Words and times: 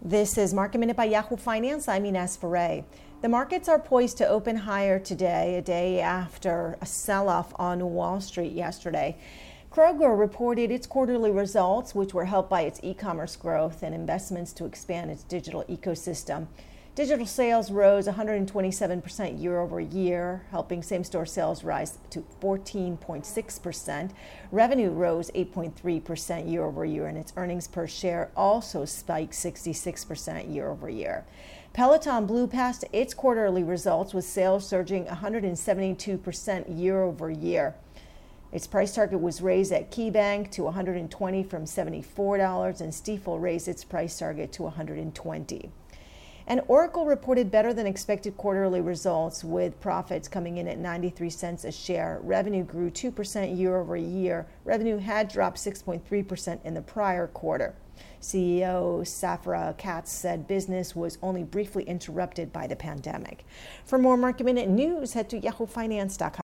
This 0.00 0.38
is 0.38 0.54
Market 0.54 0.78
Minute 0.78 0.96
by 0.96 1.06
Yahoo 1.06 1.36
Finance. 1.36 1.88
I'm 1.88 2.06
Ines 2.06 2.36
Ferre. 2.36 2.84
The 3.20 3.28
markets 3.28 3.68
are 3.68 3.80
poised 3.80 4.16
to 4.18 4.28
open 4.28 4.54
higher 4.54 5.00
today, 5.00 5.56
a 5.56 5.60
day 5.60 5.98
after 5.98 6.78
a 6.80 6.86
sell 6.86 7.28
off 7.28 7.52
on 7.56 7.84
Wall 7.94 8.20
Street 8.20 8.52
yesterday. 8.52 9.16
Kroger 9.72 10.16
reported 10.16 10.70
its 10.70 10.86
quarterly 10.86 11.32
results, 11.32 11.96
which 11.96 12.14
were 12.14 12.26
helped 12.26 12.48
by 12.48 12.60
its 12.60 12.78
e 12.84 12.94
commerce 12.94 13.34
growth 13.34 13.82
and 13.82 13.92
investments 13.92 14.52
to 14.52 14.66
expand 14.66 15.10
its 15.10 15.24
digital 15.24 15.64
ecosystem. 15.64 16.46
Digital 16.98 17.26
sales 17.26 17.70
rose 17.70 18.08
127% 18.08 19.40
year 19.40 19.60
over 19.60 19.78
year, 19.78 20.42
helping 20.50 20.82
same 20.82 21.04
store 21.04 21.26
sales 21.26 21.62
rise 21.62 21.96
to 22.10 22.24
14.6%. 22.42 24.10
Revenue 24.50 24.90
rose 24.90 25.30
8.3% 25.30 26.50
year 26.50 26.64
over 26.64 26.84
year, 26.84 27.06
and 27.06 27.16
its 27.16 27.32
earnings 27.36 27.68
per 27.68 27.86
share 27.86 28.32
also 28.36 28.84
spiked 28.84 29.32
66% 29.32 30.52
year 30.52 30.70
over 30.70 30.90
year. 30.90 31.24
Peloton 31.72 32.26
blew 32.26 32.48
past 32.48 32.84
its 32.92 33.14
quarterly 33.14 33.62
results 33.62 34.12
with 34.12 34.24
sales 34.24 34.66
surging 34.66 35.04
172% 35.04 36.80
year 36.80 37.00
over 37.00 37.30
year. 37.30 37.76
Its 38.50 38.66
price 38.66 38.92
target 38.92 39.20
was 39.20 39.40
raised 39.40 39.70
at 39.70 39.92
KeyBanc 39.92 40.50
to 40.50 40.64
120 40.64 41.44
from 41.44 41.64
$74, 41.64 42.80
and 42.80 42.92
Stifel 42.92 43.40
raised 43.40 43.68
its 43.68 43.84
price 43.84 44.18
target 44.18 44.50
to 44.50 44.64
120. 44.64 45.70
And 46.48 46.62
Oracle 46.66 47.04
reported 47.04 47.50
better 47.50 47.74
than 47.74 47.86
expected 47.86 48.38
quarterly 48.38 48.80
results 48.80 49.44
with 49.44 49.78
profits 49.80 50.28
coming 50.28 50.56
in 50.56 50.66
at 50.66 50.78
93 50.78 51.28
cents 51.28 51.64
a 51.64 51.70
share. 51.70 52.20
Revenue 52.22 52.64
grew 52.64 52.90
2% 52.90 53.56
year 53.56 53.76
over 53.76 53.98
year. 53.98 54.46
Revenue 54.64 54.96
had 54.96 55.28
dropped 55.28 55.58
6.3% 55.58 56.64
in 56.64 56.72
the 56.72 56.80
prior 56.80 57.26
quarter. 57.26 57.74
CEO 58.22 59.02
Safra 59.02 59.76
Catz 59.76 60.08
said 60.08 60.48
business 60.48 60.96
was 60.96 61.18
only 61.22 61.44
briefly 61.44 61.84
interrupted 61.84 62.50
by 62.50 62.66
the 62.66 62.76
pandemic. 62.76 63.44
For 63.84 63.98
more 63.98 64.16
market 64.16 64.44
minute 64.44 64.70
news, 64.70 65.12
head 65.12 65.28
to 65.30 65.40
yahoofinance.com. 65.40 66.47